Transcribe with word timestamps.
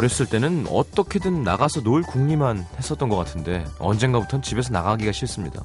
어렸을 0.00 0.24
때는 0.24 0.64
어떻게든 0.70 1.42
나가서 1.42 1.82
놀 1.82 2.02
궁리만 2.02 2.64
했었던 2.78 3.10
것 3.10 3.16
같은데 3.16 3.66
언젠가부턴 3.78 4.40
집에서 4.40 4.72
나가기가 4.72 5.12
싫습니다. 5.12 5.62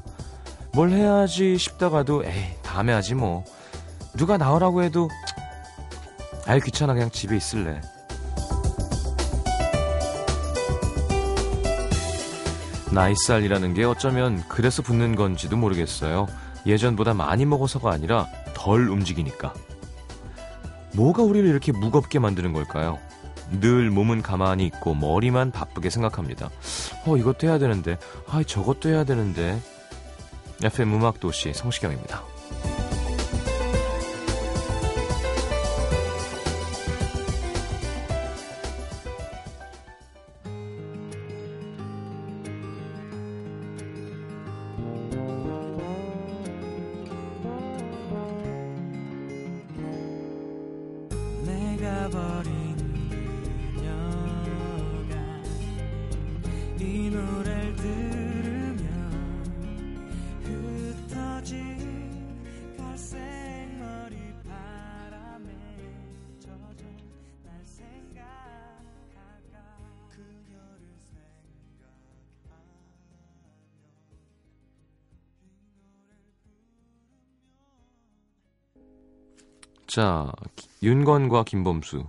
뭘 0.73 0.89
해야지 0.91 1.57
싶다가도 1.57 2.25
에이 2.25 2.55
다음에 2.61 2.91
하지 2.91 3.15
뭐 3.15 3.45
누가 4.17 4.35
나오라고 4.37 4.83
해도 4.83 5.09
아이 6.45 6.59
귀찮아 6.59 6.93
그냥 6.93 7.09
집에 7.11 7.37
있을래. 7.37 7.79
나이살이라는 12.91 13.73
게 13.73 13.85
어쩌면 13.85 14.43
그래서 14.49 14.81
붙는 14.81 15.15
건지도 15.15 15.55
모르겠어요. 15.55 16.27
예전보다 16.65 17.13
많이 17.13 17.45
먹어서가 17.45 17.89
아니라 17.89 18.27
덜 18.53 18.89
움직이니까. 18.89 19.53
뭐가 20.93 21.23
우리를 21.23 21.47
이렇게 21.47 21.71
무겁게 21.71 22.19
만드는 22.19 22.51
걸까요? 22.51 22.99
늘 23.51 23.89
몸은 23.89 24.21
가만히 24.21 24.65
있고 24.67 24.95
머리만 24.95 25.51
바쁘게 25.51 25.89
생각합니다. 25.89 26.49
어, 27.05 27.17
이것도 27.17 27.47
해야 27.47 27.57
되는데, 27.57 27.97
아, 28.27 28.43
저것도 28.43 28.89
해야 28.89 29.03
되는데. 29.03 29.59
FM 30.63 30.93
음악도시 30.95 31.53
성시경입니다. 31.53 32.23
자, 79.95 80.29
기- 80.57 80.67
윤건과 80.83 81.45
김범수. 81.45 82.05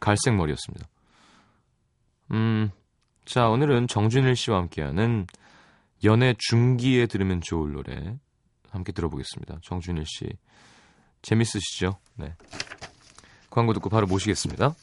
갈색 0.00 0.36
머리였습니다. 0.36 0.86
음, 2.30 2.70
자, 3.24 3.48
오늘은 3.48 3.88
정준일 3.88 4.36
씨와 4.36 4.58
함께하는 4.58 5.26
연애 6.04 6.36
중기에 6.38 7.06
들으면 7.06 7.40
좋을 7.40 7.72
노래 7.72 8.16
함께 8.70 8.92
들어보겠습니다. 8.92 9.58
정준일 9.64 10.04
씨. 10.06 10.28
재밌으시죠? 11.22 11.98
네. 12.14 12.36
광고 13.50 13.72
듣고 13.72 13.88
바로 13.88 14.06
모시겠습니다. 14.06 14.76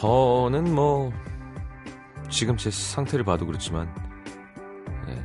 저는 0.00 0.72
뭐 0.76 1.12
지금 2.30 2.56
제 2.56 2.70
상태를 2.70 3.24
봐도 3.24 3.44
그렇지만 3.46 3.92
네. 5.08 5.20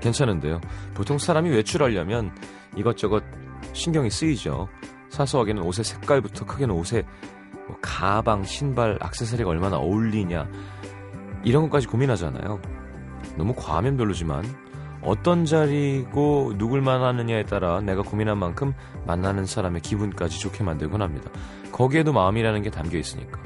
괜찮은데요. 0.00 0.60
보통 0.94 1.18
사람이 1.18 1.50
외출하려면 1.50 2.30
이것저것 2.76 3.24
신경이 3.72 4.08
쓰이죠. 4.10 4.68
사소하게는 5.08 5.64
옷의 5.64 5.84
색깔부터 5.84 6.46
크게는 6.46 6.76
옷에 6.76 7.02
뭐 7.66 7.76
가방, 7.82 8.44
신발, 8.44 9.00
액세서리가 9.02 9.50
얼마나 9.50 9.78
어울리냐 9.78 10.48
이런 11.42 11.64
것까지 11.64 11.88
고민하잖아요. 11.88 12.60
너무 13.36 13.52
과하면 13.56 13.96
별로지만 13.96 14.44
어떤 15.02 15.44
자리고 15.44 16.52
누굴 16.56 16.82
만나느냐에 16.82 17.46
따라 17.46 17.80
내가 17.80 18.02
고민한 18.02 18.38
만큼 18.38 18.74
만나는 19.08 19.44
사람의 19.44 19.80
기분까지 19.80 20.38
좋게 20.38 20.62
만들곤 20.62 21.02
합니다. 21.02 21.32
거기에도 21.74 22.12
마음이라는 22.12 22.62
게 22.62 22.70
담겨 22.70 22.96
있으니까. 22.98 23.40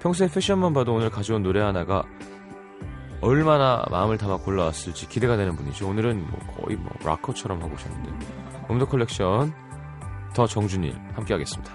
평소에 0.00 0.28
패션만 0.28 0.72
봐도 0.72 0.94
오늘 0.94 1.10
가져온 1.10 1.42
노래 1.42 1.60
하나가 1.60 2.04
얼마나 3.20 3.84
마음을 3.90 4.16
담아 4.16 4.38
골라왔을지 4.38 5.08
기대가 5.08 5.36
되는 5.36 5.56
분이죠. 5.56 5.88
오늘은 5.88 6.30
뭐 6.30 6.38
거의 6.54 6.76
뭐 6.76 6.92
락커처럼 7.04 7.60
하고 7.60 7.74
오셨는데. 7.74 8.26
From 8.68 8.78
the 8.78 8.86
collection 8.86 9.52
the 10.32 10.46
정준일 10.46 10.94
함께 11.12 11.34
하겠습니다. 11.34 11.72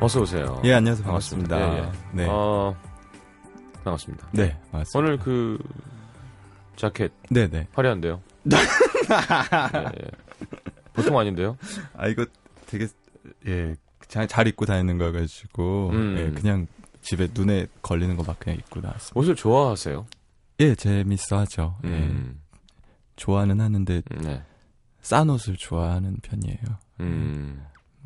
어서 0.00 0.20
오세요. 0.20 0.60
예, 0.64 0.74
안녕하세요. 0.74 1.06
반갑습니다. 1.06 1.56
반갑습니다. 1.56 1.94
예, 2.18 2.22
예. 2.22 2.24
네. 2.24 2.26
어, 2.28 2.74
반갑습니다. 3.84 4.26
네, 4.32 4.58
맞습니다. 4.72 4.98
오늘 4.98 5.16
그 5.16 5.58
자켓 6.74 7.12
네, 7.30 7.46
네. 7.46 7.68
화려한데요. 7.72 8.20
예, 9.12 10.04
예. 10.04 10.10
보통 10.92 11.18
아닌데요. 11.18 11.56
아, 11.94 12.08
이거 12.08 12.26
되게, 12.66 12.86
예, 13.46 13.74
잘, 14.08 14.26
잘 14.28 14.46
입고 14.48 14.66
다니는 14.66 14.98
거여가지고, 14.98 15.90
음. 15.90 16.16
예, 16.18 16.30
그냥 16.40 16.66
집에 17.00 17.28
눈에 17.34 17.66
걸리는 17.82 18.16
거 18.16 18.22
막 18.22 18.38
그냥 18.38 18.58
입고 18.58 18.80
나왔습니다. 18.80 19.18
옷을 19.18 19.34
좋아하세요? 19.34 20.06
예, 20.60 20.74
재밌어 20.74 21.38
하죠. 21.40 21.76
예, 21.84 21.88
음, 21.88 22.40
좋아는 23.16 23.60
하는데, 23.60 24.02
네. 24.20 24.42
싼 25.00 25.28
옷을 25.30 25.56
좋아하는 25.56 26.16
편이에요. 26.22 26.58
음. 27.00 27.64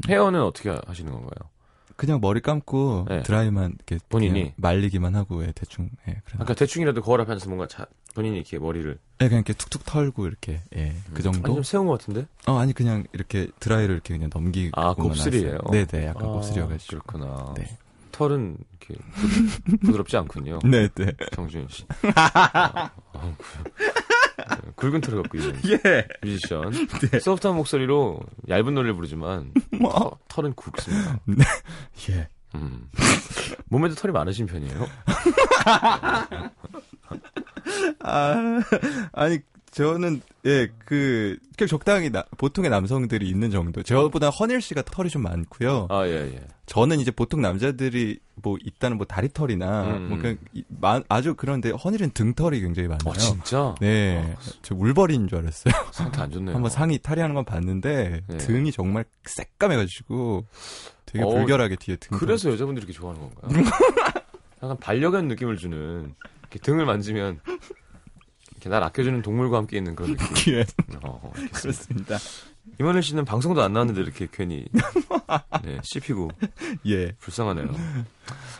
헤어는 0.08 0.40
어떻게 0.42 0.70
하시는 0.86 1.10
건가요? 1.12 1.50
그냥 1.96 2.20
머리 2.20 2.40
감고, 2.40 3.06
네. 3.08 3.22
드라이만, 3.22 3.72
이렇게. 3.74 3.98
본인이? 4.08 4.52
말리기만 4.56 5.14
하고, 5.16 5.42
예, 5.44 5.52
대충, 5.52 5.88
예, 6.08 6.20
그래. 6.24 6.38
아까 6.38 6.54
대충이라도 6.54 7.02
거울 7.02 7.20
앞에 7.22 7.32
앉아서 7.32 7.48
뭔가 7.48 7.66
자, 7.66 7.86
본인이 8.16 8.36
이렇게 8.36 8.58
머리를 8.58 8.98
예, 9.20 9.28
그냥 9.28 9.42
이렇게 9.46 9.52
툭툭 9.52 9.84
털고, 9.84 10.26
이렇게, 10.26 10.60
예, 10.74 10.94
그 11.12 11.14
아니, 11.16 11.22
정도? 11.22 11.54
좀 11.54 11.62
세운 11.62 11.86
것 11.86 11.98
같은데? 12.00 12.26
어, 12.46 12.56
아니, 12.58 12.72
그냥 12.72 13.04
이렇게 13.12 13.48
드라이를 13.60 13.94
이렇게 13.94 14.14
그냥 14.14 14.30
넘기고. 14.32 14.78
아, 14.80 14.94
곱슬이에요? 14.94 15.58
네 15.70 15.84
네, 15.86 16.06
약간 16.06 16.24
아, 16.28 16.32
곱슬이어가지고. 16.32 16.98
그렇구나. 17.02 17.54
네. 17.56 17.76
털은 18.12 18.56
이렇게 18.70 19.02
부- 19.12 19.76
부드럽지 19.86 20.16
않군요. 20.16 20.58
네, 20.64 20.88
네. 20.94 21.12
정준일 21.34 21.66
씨. 21.70 21.84
아, 22.16 22.90
아, 23.12 23.34
그- 23.38 23.72
네, 24.48 24.70
굵은 24.76 25.00
털을 25.02 25.22
갖고 25.22 25.36
있는 25.38 25.54
예. 25.68 26.06
뮤지션. 26.22 26.72
소프트한 27.20 27.56
목소리로 27.56 28.20
얇은 28.48 28.74
노래를 28.74 28.94
부르지만 28.94 29.52
뭐? 29.78 29.92
터- 29.92 30.18
털은 30.28 30.54
굵습니다. 30.54 31.20
예. 32.10 32.28
음. 32.56 32.88
몸에도 33.68 33.94
털이 33.94 34.12
많으신 34.12 34.46
편이에요? 34.46 34.86
아, 38.00 38.60
아니, 39.12 39.38
저는, 39.72 40.22
예, 40.46 40.68
그, 40.86 41.36
그냥 41.58 41.68
적당히, 41.68 42.10
나, 42.10 42.24
보통의 42.38 42.70
남성들이 42.70 43.28
있는 43.28 43.50
정도. 43.50 43.82
저보다 43.82 44.30
허닐 44.30 44.62
씨가 44.62 44.82
털이 44.82 45.10
좀 45.10 45.22
많고요. 45.22 45.88
아, 45.90 46.06
예, 46.06 46.32
예. 46.34 46.40
저는 46.66 47.00
이제 47.00 47.10
보통 47.10 47.42
남자들이 47.42 48.18
뭐 48.36 48.56
있다는 48.62 48.96
뭐 48.96 49.06
다리 49.06 49.28
털이나, 49.32 49.82
음. 49.96 50.08
뭐 50.08 50.18
그냥, 50.18 50.38
이- 50.54 50.64
마- 50.80 51.02
아주 51.08 51.34
그런데 51.36 51.70
허닐은 51.70 52.10
등털이 52.14 52.60
굉장히 52.60 52.88
많아요. 52.88 53.10
어, 53.10 53.12
진짜? 53.12 53.74
네. 53.80 54.34
저 54.62 54.74
울버린인 54.74 55.28
줄 55.28 55.38
알았어요. 55.38 55.74
상태 55.92 56.22
안 56.22 56.30
좋네요. 56.30 56.54
한번 56.56 56.70
상의 56.70 56.98
탈의하는 56.98 57.34
건 57.34 57.44
봤는데, 57.44 58.22
네. 58.26 58.36
등이 58.38 58.72
정말 58.72 59.04
새까매가지고, 59.24 60.46
되게 61.06 61.24
어, 61.24 61.28
불결하게 61.28 61.76
뒤에 61.76 61.96
등. 61.96 62.18
그래서 62.18 62.50
여자분들이 62.50 62.84
이렇게 62.84 62.98
좋아하는 62.98 63.22
건가요? 63.22 63.64
약간 64.62 64.76
반려견 64.78 65.28
느낌을 65.28 65.56
주는 65.56 66.14
이렇게 66.42 66.58
등을 66.58 66.84
만지면 66.84 67.40
이렇게 68.52 68.68
날 68.68 68.82
아껴주는 68.82 69.22
동물과 69.22 69.58
함께 69.58 69.76
있는 69.78 69.94
그런 69.94 70.16
느낌. 70.16 70.54
예, 70.54 70.64
어, 71.02 71.32
알겠습니다. 71.34 71.58
그렇습니다. 71.60 72.18
이만희 72.78 73.00
씨는 73.02 73.24
방송도 73.24 73.62
안 73.62 73.72
나왔는데 73.72 74.02
이렇게 74.02 74.26
괜히 74.30 74.66
네, 75.64 75.78
씹히고 75.82 76.30
예. 76.86 77.12
불쌍하네요. 77.12 77.68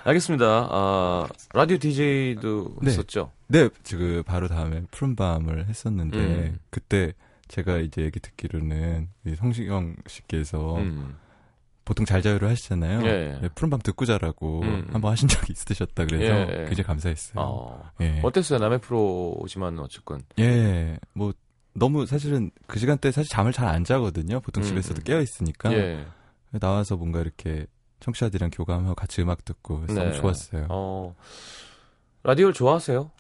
알겠습니다. 0.05 0.69
아, 0.71 1.27
라디오 1.53 1.77
DJ도 1.77 2.77
네. 2.83 2.91
했었죠. 2.91 3.33
네, 3.49 3.69
지금 3.83 4.23
바로 4.25 4.49
다음에 4.49 4.85
푸른 4.91 5.17
밤을 5.17 5.67
했었는데 5.69 6.19
음. 6.19 6.59
그때 6.71 7.13
제가 7.49 7.79
이제 7.79 8.03
얘기 8.03 8.21
듣기로는 8.21 9.09
이 9.27 9.35
성시경 9.35 9.97
씨께서 10.07 10.77
음. 10.77 11.17
보통 11.87 12.05
잘 12.05 12.21
자요를 12.21 12.51
하시잖아요. 12.51 13.01
예, 13.07 13.07
예. 13.35 13.39
네, 13.41 13.49
푸른밤 13.55 13.81
듣고 13.81 14.05
자라고 14.05 14.61
음. 14.63 14.87
한번 14.93 15.13
하신 15.13 15.29
적이 15.29 15.53
있으셨다 15.53 16.05
그래서 16.05 16.25
예, 16.25 16.41
예. 16.43 16.57
굉장히 16.67 16.83
감사했어요. 16.83 17.43
어. 17.43 17.91
예. 18.03 18.21
어땠어요? 18.23 18.59
남의 18.59 18.81
프로지만 18.81 19.79
어쨌건. 19.79 20.21
예, 20.39 20.99
뭐 21.15 21.33
너무 21.73 22.05
사실은 22.05 22.51
그 22.67 22.79
시간대 22.79 23.11
사실 23.13 23.31
잠을 23.31 23.53
잘 23.53 23.69
안 23.69 23.85
자거든요. 23.85 24.41
보통 24.41 24.63
음, 24.63 24.67
집에서도 24.69 25.01
음. 25.01 25.05
깨어 25.05 25.21
있으니까. 25.21 25.73
예. 25.73 26.05
나와서 26.61 26.97
뭔가 26.97 27.21
이렇게 27.21 27.67
청취자들이랑 28.01 28.51
교감하고 28.53 28.95
같이 28.95 29.23
음악 29.23 29.45
듣고 29.45 29.81
그래서 29.81 30.01
너무 30.03 30.15
좋았어요. 30.15 30.67
어, 30.71 31.15
라디오를 32.25 32.53
좋아하세요? 32.53 33.11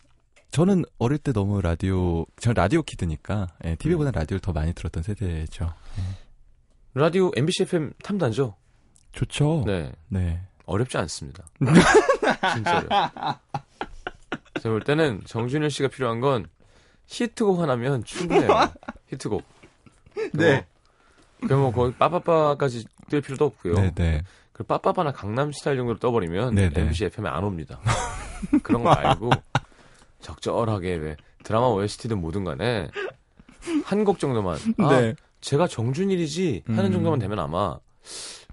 저는 0.50 0.84
어릴 0.98 1.18
때 1.18 1.32
너무 1.32 1.60
라디오, 1.60 2.24
저 2.40 2.52
라디오 2.52 2.82
키드니까 2.82 3.48
예, 3.64 3.70
음. 3.70 3.76
TV보다 3.78 4.10
라디오를 4.10 4.40
더 4.40 4.52
많이 4.52 4.72
들었던 4.72 5.02
세대죠. 5.02 5.72
라디오 6.96 7.30
MBC 7.36 7.64
FM 7.64 7.92
탐단죠? 8.02 8.54
좋죠. 9.12 9.64
네. 9.66 9.92
네. 10.08 10.40
어렵지 10.64 10.96
않습니다. 10.96 11.44
진짜로. 12.54 12.88
제가 12.88 14.70
볼 14.72 14.82
때는 14.82 15.20
정준일 15.26 15.70
씨가 15.70 15.88
필요한 15.90 16.20
건 16.20 16.46
히트곡 17.06 17.60
하나면 17.60 18.02
충분해요. 18.04 18.48
히트곡. 19.12 19.44
네. 20.32 20.66
그럼 21.42 21.60
뭐 21.60 21.70
거의 21.72 21.92
빠빠빠까지 21.92 22.86
뜰 23.10 23.20
필요도 23.20 23.44
없고요. 23.44 23.74
네, 23.74 23.90
네. 23.94 24.22
그 24.54 24.64
빠빠빠나 24.64 25.12
강남 25.12 25.52
스타일 25.52 25.76
정도로 25.76 25.98
떠버리면 25.98 26.54
네, 26.54 26.70
네. 26.70 26.80
MBC 26.80 27.04
FM에 27.04 27.28
안 27.28 27.44
옵니다. 27.44 27.78
그런 28.62 28.82
거 28.82 28.94
말고 28.94 29.28
적절하게 30.20 30.94
왜 30.94 31.16
드라마 31.44 31.66
OST든 31.66 32.22
뭐든 32.22 32.44
간에 32.44 32.88
한 33.84 34.04
곡 34.04 34.18
정도만 34.18 34.56
아, 34.78 34.98
네. 34.98 35.14
제가 35.46 35.68
정준일이지 35.68 36.64
하는 36.66 36.86
음. 36.86 36.92
정도만 36.92 37.20
되면 37.20 37.38
아마 37.38 37.78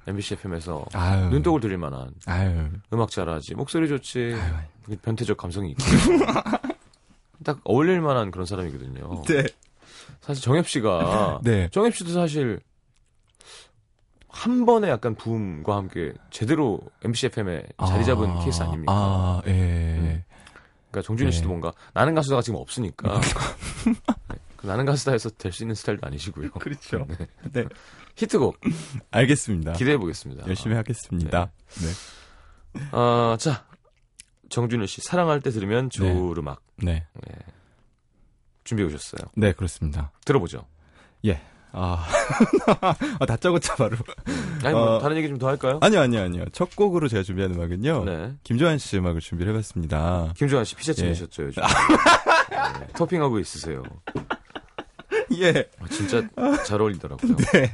MBC 0.05 0.35
FM에서 0.35 0.85
아유. 0.93 1.27
눈독을 1.29 1.59
들일 1.59 1.79
만한 1.79 2.11
아유. 2.27 2.69
음악 2.93 3.09
잘하지 3.09 3.55
목소리 3.55 3.87
좋지 3.87 4.35
아유. 4.39 4.97
변태적 5.01 5.35
감성이 5.35 5.71
있고 5.71 5.81
딱 7.43 7.59
어울릴 7.63 7.99
만한 7.99 8.29
그런 8.29 8.45
사람이거든요. 8.45 9.23
네. 9.27 9.43
사실 10.21 10.43
정엽 10.43 10.67
씨가 10.67 11.39
네. 11.43 11.67
정엽 11.71 11.95
씨도 11.95 12.11
사실 12.11 12.59
한 14.27 14.67
번에 14.67 14.87
약간 14.89 15.15
붐과 15.15 15.75
함께 15.75 16.13
제대로 16.29 16.79
MBC 17.03 17.27
FM에 17.27 17.63
자리 17.87 18.05
잡은 18.05 18.29
아, 18.29 18.39
케이스 18.43 18.61
아닙니까? 18.61 18.93
아, 18.93 19.41
예. 19.47 19.51
음. 19.51 20.23
그러니까 20.91 21.07
정준일 21.07 21.31
네. 21.31 21.37
씨도 21.37 21.47
뭔가 21.49 21.73
나는 21.95 22.13
가수다가 22.13 22.43
지금 22.43 22.59
없으니까 22.59 23.19
네. 23.19 23.27
그 23.33 24.13
나는 24.63 24.85
가수다에서 24.85 25.29
될 25.31 25.51
수 25.51 25.63
있는 25.63 25.75
스타일도 25.75 26.05
아니시고요. 26.07 26.51
그렇죠. 26.59 27.05
네. 27.19 27.27
네. 27.51 27.65
히트곡 28.15 28.59
알겠습니다. 29.11 29.73
기대해 29.73 29.97
보겠습니다. 29.97 30.45
열심히 30.47 30.75
하겠습니다. 30.75 31.51
네. 31.75 32.79
아, 32.91 33.37
자 33.39 33.65
정준일 34.49 34.87
씨 34.87 35.01
사랑할 35.01 35.41
때 35.41 35.49
들으면 35.51 35.89
좋을 35.89 36.37
음악 36.39 36.61
네. 36.77 37.05
준비해 38.63 38.87
오셨어요. 38.87 39.29
네, 39.35 39.51
그렇습니다. 39.53 40.11
들어보죠. 40.25 40.65
아, 41.75 42.05
아, 43.19 43.25
다 43.25 43.35
적었자, 43.35 43.73
바로. 43.75 43.97
아니 44.63 44.75
뭐 44.75 44.97
어. 44.97 44.99
다른 44.99 45.17
얘기 45.17 45.27
좀 45.27 45.39
더 45.39 45.47
할까요? 45.47 45.79
아니요, 45.81 46.01
아니요, 46.01 46.21
아니요. 46.21 46.45
첫 46.51 46.75
곡으로 46.75 47.07
제가 47.07 47.23
준비한 47.23 47.51
음악은요. 47.51 48.05
네. 48.05 48.33
김조한 48.43 48.77
씨 48.77 48.95
음악을 48.99 49.21
준비를 49.21 49.51
해봤습니다. 49.53 50.33
김조한 50.37 50.65
씨 50.65 50.75
피자 50.75 50.91
예. 50.91 50.93
찍으셨죠 50.93 51.45
요즘. 51.45 51.63
네, 51.63 52.87
토핑하고 52.95 53.39
있으세요. 53.39 53.81
예. 55.41 55.69
아, 55.79 55.87
진짜 55.89 56.27
잘 56.65 56.81
어울리더라고요. 56.81 57.35
네. 57.53 57.71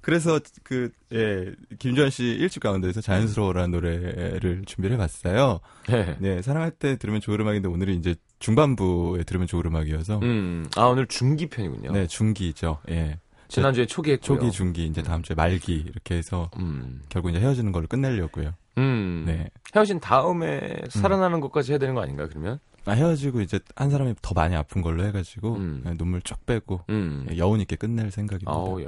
그래서 0.00 0.40
그, 0.62 0.90
예, 1.12 1.52
김조한 1.78 2.10
씨 2.10 2.24
일집 2.24 2.62
가운데서 2.62 3.00
자연스러워라는 3.00 3.70
노래를 3.72 4.62
준비를 4.66 4.94
해봤어요. 4.94 5.60
네. 5.88 6.16
네, 6.18 6.42
사랑할 6.42 6.70
때 6.70 6.96
들으면 6.96 7.20
좋을 7.20 7.40
음악인데 7.40 7.68
오늘은 7.68 7.94
이제 7.94 8.14
중반부에 8.38 9.24
들으면 9.24 9.46
좋을 9.46 9.66
음악이어서. 9.66 10.20
음, 10.20 10.68
아 10.76 10.84
오늘 10.84 11.06
중기 11.06 11.48
편이군요. 11.48 11.92
네, 11.92 12.06
중기죠. 12.06 12.78
예. 12.90 13.18
지난주에 13.48 13.86
초기 13.86 14.12
했고요. 14.12 14.38
초기, 14.38 14.50
중기, 14.50 14.86
이제 14.86 15.02
다음 15.02 15.22
주에 15.22 15.34
말기 15.34 15.74
이렇게 15.74 16.16
해서 16.16 16.50
음, 16.58 17.00
결국 17.08 17.30
이제 17.30 17.40
헤어지는 17.40 17.72
걸로 17.72 17.86
끝내려고요. 17.86 18.52
음. 18.76 19.24
네. 19.26 19.48
헤어진 19.74 20.00
다음에 20.00 20.74
살아나는 20.90 21.40
것까지 21.40 21.72
해야 21.72 21.78
되는 21.78 21.94
거 21.94 22.02
아닌가요? 22.02 22.28
그러면? 22.28 22.60
아, 22.88 22.92
헤어지고 22.92 23.40
이제 23.40 23.60
한 23.76 23.90
사람이 23.90 24.14
더 24.22 24.34
많이 24.34 24.54
아픈 24.56 24.82
걸로 24.82 25.04
해가지고 25.04 25.54
음. 25.56 25.82
네, 25.84 25.94
눈물 25.96 26.20
쫙 26.22 26.44
빼고 26.46 26.80
음. 26.90 27.26
예, 27.30 27.38
여운 27.38 27.60
있게 27.60 27.76
끝낼 27.76 28.10
생각입니다. 28.10 28.50
아우야. 28.50 28.86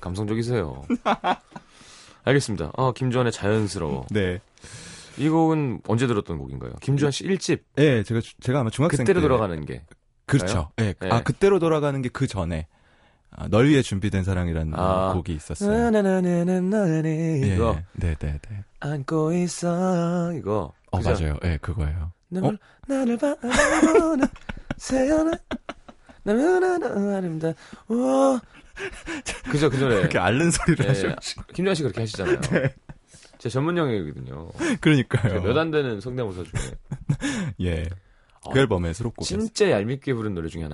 감성적이세요. 0.00 0.82
알겠습니다. 2.24 2.72
아, 2.76 2.92
김주환의 2.94 3.32
자연스러워. 3.32 4.06
네. 4.10 4.40
이 5.18 5.28
곡은 5.28 5.82
언제 5.88 6.06
들었던 6.06 6.38
곡인가요? 6.38 6.72
김주환 6.80 7.10
씨 7.12 7.24
1집. 7.24 7.60
예, 7.78 8.02
제가 8.02 8.20
주- 8.20 8.34
제가 8.40 8.60
아마 8.60 8.70
중학생 8.70 9.04
그때로 9.04 9.20
때 9.20 9.28
돌아가는 9.28 9.64
게. 9.64 9.84
그렇죠. 10.26 10.70
예. 10.80 10.94
네. 10.98 11.10
아 11.10 11.22
그때로 11.22 11.58
돌아가는 11.58 12.00
게 12.00 12.08
그 12.08 12.26
전에 12.26 12.66
아, 13.34 13.48
널 13.48 13.68
위해 13.68 13.82
준비된 13.82 14.24
사랑이라는 14.24 14.72
아. 14.76 15.12
곡이 15.14 15.34
있었어요. 15.34 15.90
나나나나나나니 15.90 17.08
예, 17.42 17.54
이거 17.54 17.74
예. 17.76 17.84
네, 17.92 18.14
네, 18.18 18.38
네. 18.48 18.64
안고 18.80 19.32
있어 19.34 20.32
이거. 20.34 20.72
어 20.90 20.98
그죠? 20.98 21.10
맞아요. 21.10 21.36
예, 21.44 21.58
그거예요. 21.60 22.12
나를, 22.32 22.58
나를 22.86 23.16
바라보는 23.18 24.26
새하늘 24.78 25.32
너무나 26.24 27.16
아름다워 27.16 27.54
그죠 29.50 29.68
그 29.70 29.76
노래 29.76 30.00
이렇게 30.00 30.18
앓는 30.18 30.50
소리를 30.50 30.84
예, 30.84 30.88
하셔. 30.88 31.14
김주환 31.52 31.74
씨 31.74 31.82
그렇게 31.82 32.00
하시잖아요 32.00 32.40
제 33.38 33.48
전문 33.48 33.76
영역이거든요 33.76 34.50
그러니까요. 34.80 35.42
몇 35.42 35.58
안 35.58 35.70
되는 35.70 36.00
성대모사 36.00 36.44
중에 36.44 36.60
예. 37.60 37.88
어, 38.44 38.50
그 38.50 38.58
앨범의 38.60 38.94
수록곡이었어요. 38.94 39.46
진짜 39.46 39.70
얄밉게 39.70 40.14
부른 40.14 40.34
노래 40.34 40.48
중에 40.48 40.66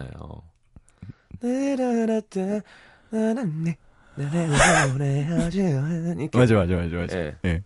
나나나나나지 3.13 5.61
이렇게 6.19 6.39
맞아, 6.39 6.55
맞아, 6.55 6.77
맞아, 6.77 6.97
맞아. 6.97 7.19
예. 7.19 7.37
예. 7.45 7.63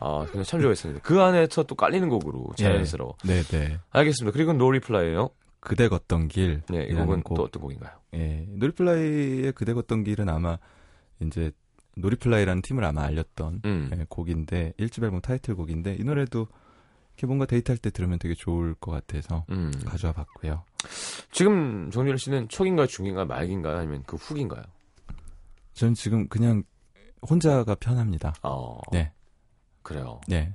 아, 0.00 0.26
그냥 0.30 0.44
참 0.44 0.60
좋아했습니다. 0.60 1.00
그 1.02 1.20
안에서 1.20 1.64
또 1.64 1.74
깔리는 1.74 2.08
곡으로 2.08 2.50
자연스러워. 2.56 3.16
네, 3.24 3.42
네. 3.42 3.78
알겠습니다. 3.90 4.32
그리고 4.32 4.52
노 4.52 4.70
리플라이예요. 4.70 5.30
그대 5.60 5.88
걷던 5.88 6.28
길. 6.28 6.62
네, 6.68 6.84
이 6.84 6.94
곡은 6.94 7.22
또 7.34 7.42
어떤 7.42 7.62
곡인가요? 7.62 7.92
예. 8.14 8.46
노 8.48 8.64
리플라이의 8.64 9.52
그대 9.52 9.74
걷던 9.74 10.04
길은 10.04 10.28
아마 10.28 10.58
이제 11.20 11.50
놀이플라이라는 11.96 12.62
팀을 12.62 12.84
아마 12.84 13.02
알렸던 13.02 13.62
음. 13.64 13.90
예, 13.92 14.06
곡인데 14.08 14.74
1집 14.78 15.02
앨범 15.02 15.20
타이틀곡인데 15.20 15.96
이 15.98 16.04
노래도 16.04 16.46
이렇게 17.16 17.26
뭔가 17.26 17.46
데이트할 17.46 17.78
때 17.78 17.90
들으면 17.90 18.20
되게 18.20 18.34
좋을 18.34 18.74
것 18.74 18.92
같아서 18.92 19.44
음. 19.50 19.72
가져와 19.84 20.12
봤고요. 20.12 20.62
지금 21.32 21.90
정준일 21.90 22.18
씨는 22.18 22.48
초긴가요, 22.48 22.86
중인가요, 22.86 23.26
말긴가요, 23.26 23.78
아니면 23.78 24.04
그 24.06 24.16
후긴가요? 24.16 24.62
전 25.74 25.94
지금 25.94 26.28
그냥 26.28 26.62
혼자가 27.28 27.74
편합니다. 27.74 28.34
어. 28.42 28.78
네. 28.92 29.12
그래요. 29.88 30.20
네. 30.28 30.52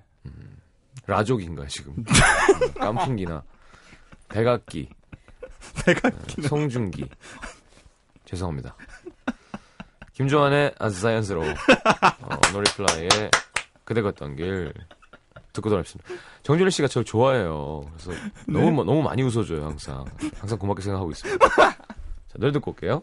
라족인가요, 1.08 1.68
지금? 1.68 1.96
음, 2.06 2.74
깐풍기나 2.76 3.44
백악기, 4.30 4.90
백악기. 5.84 6.42
어, 6.46 6.48
송중기. 6.48 7.10
죄송합니다. 8.26 8.76
김조한의 10.14 10.76
아주 10.78 11.02
자연스러워. 11.02 11.48
어, 11.50 12.52
노리플라이의 12.54 13.32
그대 13.84 14.04
걷던 14.04 14.36
길 14.36 14.72
듣고 15.52 15.70
돌아왔습니다. 15.70 16.14
정준일 16.44 16.70
씨가 16.70 16.88
저를 16.88 17.04
좋아해요. 17.04 17.86
그래서 17.98 18.12
너무 18.48 18.84
너무 18.84 19.02
많이 19.02 19.24
웃어줘요 19.24 19.66
항상. 19.66 20.06
항상 20.38 20.60
고맙게 20.60 20.84
생각하고 20.84 21.10
있습니다. 21.10 21.48
자 21.48 22.36
노래 22.38 22.52
듣고 22.52 22.70
올게요. 22.72 23.02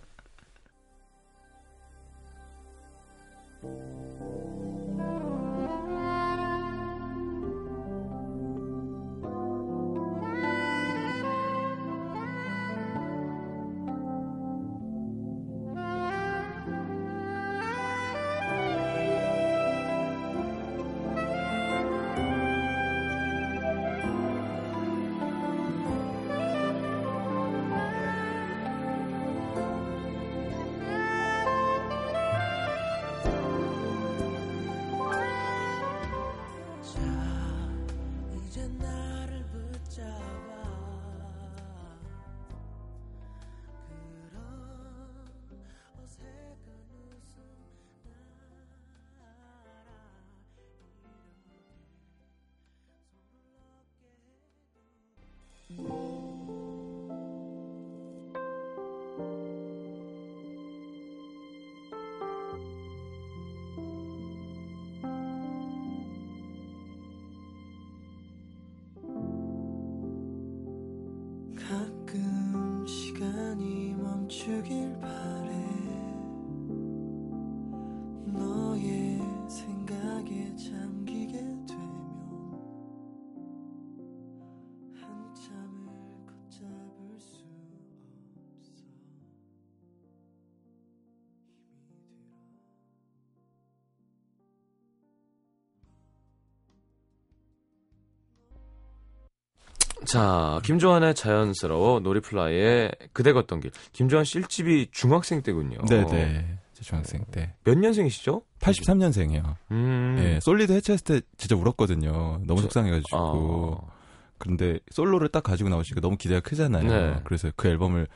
자, 100.11 100.61
김조한의 100.65 101.15
자연스러워, 101.15 102.01
노리플라이의 102.01 102.93
그대 103.13 103.33
걷던 103.33 103.61
길. 103.61 103.71
김조한 103.93 104.25
씨 104.25 104.41
1집이 104.41 104.89
중학생 104.93 105.43
때군요. 105.43 105.79
네네. 105.89 106.57
제 106.75 106.83
중학생 106.85 107.25
때. 107.31 107.55
몇 107.65 107.79
년생이시죠? 107.79 108.43
83년생이에요. 108.61 109.55
음. 109.71 110.17
예, 110.19 110.41
솔리드 110.41 110.73
해체했을 110.73 111.05
때 111.05 111.21
진짜 111.37 111.55
울었거든요. 111.57 112.41
너무 112.45 112.57
저- 112.57 112.63
속상해가지고. 112.63 113.17
어. 113.17 113.91
그런데 114.39 114.79
솔로를 114.91 115.29
딱 115.29 115.43
가지고 115.43 115.69
나오시니까 115.69 116.01
너무 116.01 116.17
기대가 116.17 116.41
크잖아요. 116.41 116.89
네. 116.89 117.21
그래서 117.25 117.51
그 117.57 117.69
앨범을 117.69 118.07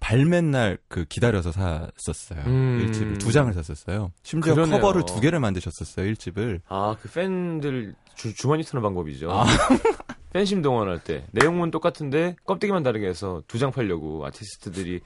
맨날 0.00 0.78
그 0.88 1.04
기다려서 1.04 1.52
샀었어요. 1.52 2.44
음. 2.46 2.80
일집을 2.82 3.18
두 3.18 3.32
장을 3.32 3.52
샀었어요. 3.52 4.12
심지어 4.22 4.54
그러네요. 4.54 4.76
커버를 4.80 5.04
두 5.06 5.20
개를 5.20 5.40
만드셨었어요. 5.40 6.06
일집을 6.06 6.60
아, 6.68 6.96
그 7.00 7.08
팬들 7.10 7.94
주, 8.14 8.34
주머니 8.34 8.62
터는 8.62 8.82
방법이죠. 8.82 9.30
아. 9.30 9.44
팬심 10.32 10.60
동원할 10.60 11.02
때. 11.02 11.26
내용은 11.32 11.70
똑같은데 11.70 12.36
껍데기만 12.44 12.82
다르게 12.82 13.06
해서 13.08 13.42
두 13.48 13.58
장 13.58 13.70
팔려고 13.72 14.26
아티스트들이 14.26 15.00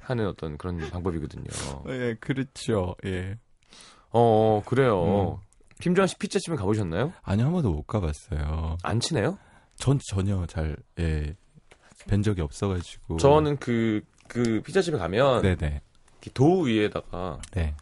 하는 0.00 0.28
어떤 0.28 0.58
그런 0.58 0.78
방법이거든요. 0.90 1.44
예, 1.88 2.16
그렇죠. 2.20 2.94
예. 3.06 3.38
어, 4.10 4.62
그래요. 4.66 5.38
음. 5.40 5.44
김조한 5.80 6.06
씨 6.06 6.16
피자집에 6.18 6.56
가보셨나요? 6.56 7.12
아니 7.22 7.42
한 7.42 7.50
번도 7.52 7.72
못 7.72 7.82
가봤어요. 7.86 8.76
안 8.82 9.00
친해요? 9.00 9.38
전 9.76 9.98
전혀 10.10 10.44
잘 10.46 10.76
예. 11.00 11.34
뵌 12.06 12.22
적이 12.22 12.42
없어가지고. 12.42 13.16
저는 13.16 13.56
그, 13.56 14.02
그 14.28 14.60
피자집에 14.62 14.96
가면 14.98 15.42
네네. 15.42 15.80
이렇게 16.20 16.30
도우 16.32 16.66
위에다가 16.66 17.38
네. 17.52 17.74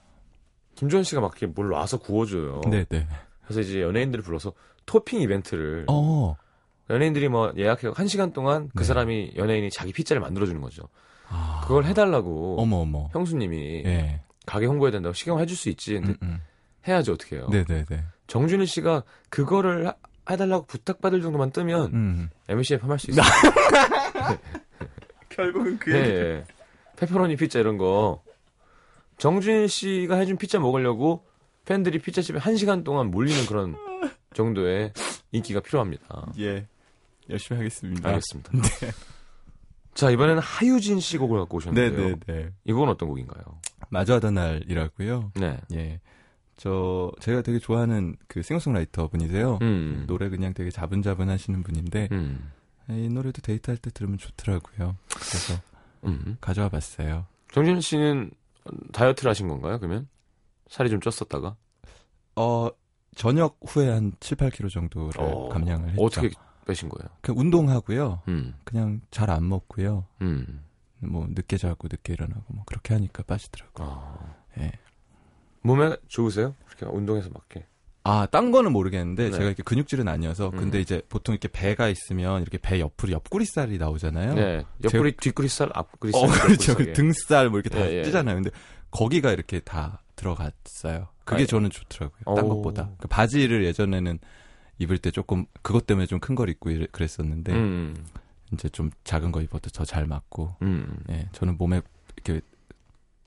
김조한 0.74 1.04
씨가 1.04 1.20
막 1.20 1.32
이렇게 1.32 1.46
뭘 1.46 1.68
놔서 1.68 1.98
구워줘요. 1.98 2.62
네네. 2.70 3.06
그래서 3.44 3.60
이제 3.60 3.80
연예인들을 3.82 4.24
불러서 4.24 4.52
토핑 4.86 5.20
이벤트를 5.20 5.84
어. 5.88 6.36
연예인들이 6.90 7.28
뭐 7.28 7.52
예약해 7.56 7.88
한 7.94 8.06
시간 8.08 8.32
동안 8.32 8.68
그 8.74 8.80
네. 8.80 8.84
사람이 8.84 9.32
연예인이 9.36 9.70
자기 9.70 9.92
피자를 9.92 10.20
만들어주는 10.20 10.60
거죠. 10.60 10.88
아. 11.28 11.60
그걸 11.64 11.84
해달라고 11.84 12.56
어머 12.60 12.78
어머. 12.78 13.08
형수님이 13.12 13.82
예. 13.86 14.20
가게 14.44 14.66
홍보해야 14.66 14.90
된다고 14.92 15.12
시경 15.14 15.38
해줄 15.38 15.56
수 15.56 15.68
있지. 15.68 15.98
음, 15.98 16.16
음. 16.22 16.40
해야지 16.88 17.10
어떻게 17.12 17.36
해요. 17.36 17.46
네네네. 17.50 17.84
정준일 18.26 18.66
씨가 18.66 19.04
그거를 19.30 19.86
하- 19.86 19.94
해달라고 20.28 20.66
부탁받을 20.66 21.22
정도만 21.22 21.50
뜨면 21.52 21.92
음. 21.94 22.30
MCF 22.48 22.86
할수 22.86 23.10
있어요. 23.12 23.24
결국은 25.34 25.78
그 25.78 25.92
예, 25.92 25.96
예. 25.96 26.44
페퍼로니 26.96 27.36
피자 27.36 27.58
이런 27.58 27.78
거 27.78 28.22
정준일 29.18 29.68
씨가 29.68 30.16
해준 30.16 30.36
피자 30.36 30.58
먹으려고 30.58 31.24
팬들이 31.64 31.98
피자집에 31.98 32.38
한 32.38 32.56
시간 32.56 32.84
동안 32.84 33.10
몰리는 33.10 33.46
그런 33.46 33.76
정도의 34.34 34.92
인기가 35.30 35.60
필요합니다. 35.60 36.32
예. 36.38 36.66
열심히 37.30 37.58
하겠습니다. 37.58 38.08
알겠습니다. 38.08 38.50
자 39.94 40.10
이번에는 40.10 40.40
하유진 40.40 41.00
씨 41.00 41.18
곡을 41.18 41.38
갖고 41.40 41.58
오셨는데요. 41.58 42.16
네네네. 42.26 42.50
이건 42.64 42.88
어떤 42.88 43.08
곡인가요? 43.08 43.42
마주하던 43.90 44.34
날이라고요. 44.34 45.32
네. 45.36 45.58
예. 45.74 46.00
저 46.56 47.12
제가 47.20 47.42
되게 47.42 47.58
좋아하는 47.58 48.16
그 48.26 48.42
싱어송라이터 48.42 49.08
분이세요. 49.08 49.58
음. 49.62 50.04
노래 50.06 50.28
그냥 50.28 50.54
되게 50.54 50.70
자분자분 50.70 51.28
하시는 51.28 51.62
분인데 51.62 52.08
음. 52.12 52.50
이 52.96 53.08
노래도 53.08 53.40
데이트할 53.42 53.76
때 53.78 53.90
들으면 53.90 54.18
좋더라고요. 54.18 54.96
그래서 55.08 55.54
음. 56.04 56.36
가져와 56.40 56.68
봤어요. 56.68 57.26
정준일 57.52 57.82
씨는 57.82 58.30
다이어트를 58.92 59.30
하신 59.30 59.48
건가요? 59.48 59.78
그러면 59.78 60.08
살이 60.68 60.88
좀 60.90 61.00
쪘었다가 61.00 61.54
어 62.36 62.70
저녁 63.14 63.58
후에 63.66 63.90
한 63.90 64.12
7, 64.20 64.36
8kg 64.38 64.70
정도를 64.70 65.20
어, 65.20 65.48
감량을 65.50 65.90
했죠. 65.90 66.02
어떻게 66.02 66.30
빼신 66.66 66.88
거예요? 66.88 67.10
그냥 67.20 67.38
운동하고요. 67.40 68.22
음. 68.28 68.54
그냥 68.64 69.00
잘 69.10 69.28
안 69.30 69.48
먹고요. 69.48 70.06
음. 70.22 70.64
뭐 71.00 71.26
늦게 71.28 71.56
자고 71.56 71.88
늦게 71.90 72.12
일어나고 72.14 72.44
뭐 72.48 72.64
그렇게 72.64 72.94
하니까 72.94 73.22
빠지더라고요. 73.24 73.86
아. 73.88 74.34
예. 74.58 74.72
몸에 75.62 75.96
좋으세요? 76.08 76.54
이렇게 76.68 76.86
운동해서 76.86 77.28
맞게. 77.30 77.66
아, 78.04 78.26
딴 78.30 78.50
거는 78.50 78.72
모르겠는데 78.72 79.26
네. 79.26 79.30
제가 79.30 79.44
이렇게 79.44 79.62
근육질은 79.62 80.08
아니어서 80.08 80.50
근데 80.50 80.78
음. 80.78 80.82
이제 80.82 81.02
보통 81.08 81.34
이렇게 81.34 81.48
배가 81.48 81.88
있으면 81.88 82.42
이렇게 82.42 82.58
배 82.58 82.80
옆으로 82.80 83.12
옆구리살이 83.12 83.78
나오잖아요. 83.78 84.34
네. 84.34 84.64
옆구리, 84.82 85.12
뒷구리살, 85.16 85.70
앞구리살. 85.72 86.20
어, 86.20 86.26
그렇죠. 86.26 86.74
그. 86.76 86.92
등살 86.92 87.48
뭐 87.50 87.60
이렇게 87.60 87.70
다 87.76 87.88
예, 87.88 87.98
예. 87.98 88.02
뜨잖아요. 88.02 88.34
근데 88.36 88.50
거기가 88.90 89.30
이렇게 89.32 89.60
다 89.60 90.02
들어갔어요. 90.16 91.08
그게 91.24 91.44
아, 91.44 91.46
저는 91.46 91.70
좋더라고요. 91.70 92.34
딴 92.34 92.44
오. 92.44 92.48
것보다. 92.56 92.90
그 92.98 93.06
바지를 93.06 93.64
예전에는 93.64 94.18
입을 94.78 94.98
때 94.98 95.10
조금 95.12 95.46
그것 95.62 95.86
때문에 95.86 96.06
좀 96.06 96.18
큰 96.18 96.34
걸 96.34 96.48
입고 96.48 96.70
그랬었는데 96.90 97.52
음. 97.52 98.04
이제 98.52 98.68
좀 98.68 98.90
작은 99.04 99.30
거 99.30 99.40
입어도 99.40 99.70
더 99.70 99.84
잘 99.84 100.06
맞고 100.06 100.56
음. 100.62 100.98
예, 101.10 101.28
저는 101.32 101.56
몸에 101.56 101.80
이렇게 102.16 102.40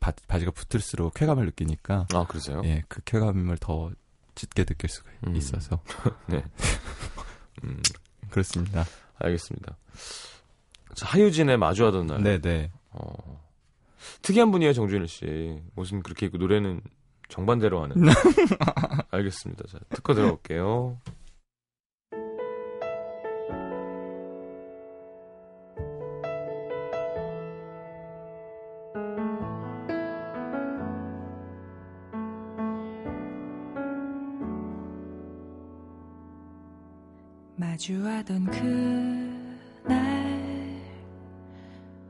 바, 0.02 0.12
바지가 0.28 0.52
붙을수록 0.52 1.14
쾌감을 1.14 1.46
느끼니까 1.46 2.08
아, 2.14 2.26
그러세요? 2.28 2.62
예, 2.66 2.84
그 2.90 3.02
쾌감을 3.06 3.58
더 3.60 3.92
짙게 4.36 4.66
느낄 4.66 4.90
수가 4.90 5.10
음. 5.28 5.36
있어서 5.36 5.82
음. 7.64 7.82
그렇습니다. 8.30 8.86
알겠습니다. 9.18 9.78
자, 10.94 11.06
하유진의 11.08 11.58
마주하던 11.58 12.08
날. 12.08 12.24
네, 12.24 12.40
네. 12.40 12.72
어. 12.92 13.42
특이한 14.22 14.52
분이에요, 14.52 14.74
정준일 14.74 15.08
씨. 15.08 15.62
옷은 15.76 16.04
그렇게 16.04 16.26
입고 16.28 16.38
노래는 16.38 16.82
정반대로 17.30 17.82
하는. 17.84 17.96
알겠습니다. 19.12 19.64
자, 19.70 19.80
듣고 19.90 20.14
들어볼게요. 20.14 21.00
하던 38.26 38.46
그날 38.46 39.94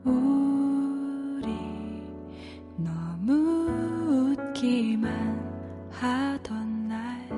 우리 0.02 1.52
너무 2.78 4.32
웃기만 4.32 5.90
하던 5.90 6.88
날 6.88 7.28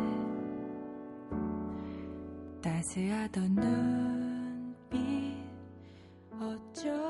따스하던 2.63 3.57
눈빛 3.57 4.99
어쩌 6.41 7.08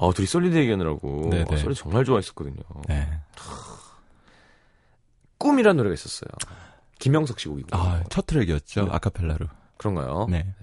어, 0.00 0.12
둘이 0.12 0.26
솔리드 0.26 0.56
얘기하느라고. 0.56 1.28
네네. 1.30 1.54
어, 1.54 1.56
소리 1.56 1.74
정말 1.74 2.04
좋아했었거든요. 2.04 2.62
네. 2.88 3.08
꿈이라는 5.38 5.76
노래가 5.76 5.94
있었어요. 5.94 6.30
김형석 6.98 7.38
씨 7.40 7.48
곡이고. 7.48 7.68
아, 7.72 8.02
첫 8.08 8.26
트랙이었죠. 8.26 8.84
네. 8.84 8.90
아카펠라로. 8.92 9.46
그런가요? 9.76 10.26
네. 10.30 10.54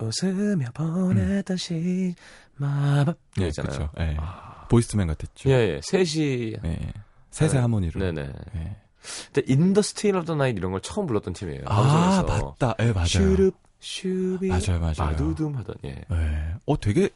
웃으며 0.00 0.66
보내던 0.74 1.56
시마법. 1.56 3.18
네, 3.36 3.48
있잖아요. 3.48 3.76
그렇죠. 3.76 3.90
예. 3.98 4.16
아. 4.20 4.66
Boyz 4.68 4.86
II 4.86 4.95
Men 4.95 5.08
같았죠. 5.08 5.50
예, 5.50 5.54
예. 5.54 5.80
셋이. 5.82 6.54
예. 6.64 6.92
세세 7.30 7.56
네. 7.56 7.60
하모니로. 7.62 7.98
네네. 8.00 8.32
예. 8.56 8.76
근데 9.32 9.52
In 9.52 9.64
the 9.64 9.82
Still 9.82 10.16
of 10.16 10.26
the 10.26 10.34
Night 10.34 10.56
이런 10.56 10.72
걸 10.72 10.80
처음 10.80 11.06
불렀던 11.06 11.32
팀이에요. 11.34 11.62
아, 11.66 12.22
방송에서. 12.22 12.54
맞다. 12.58 12.74
예, 12.84 12.92
맞아요. 12.92 13.06
Shoo 13.06 13.28
doop, 13.28 13.56
shooby. 13.80 14.48
맞아요, 14.48 14.80
맞아요. 14.80 14.94
마두둠 14.98 15.56
하던, 15.56 15.76
예. 15.84 16.04
예. 16.10 16.54
어, 16.66 16.78
되게 16.78 17.08